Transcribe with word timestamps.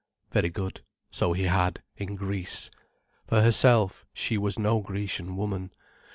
Very 0.31 0.49
good, 0.49 0.83
so 1.11 1.31
he 1.33 1.43
had, 1.43 1.83
in 1.95 2.15
Greece. 2.15 2.71
For 3.27 3.43
herself, 3.43 4.03
she 4.15 4.35
was 4.35 4.57
no 4.57 4.79
Grecian 4.81 5.35
woman. 5.37 5.69